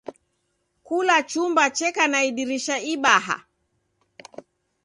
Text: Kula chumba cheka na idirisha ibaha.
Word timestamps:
Kula 0.85 1.15
chumba 1.31 1.63
cheka 1.77 2.03
na 2.11 2.19
idirisha 2.29 2.75
ibaha. 2.93 3.35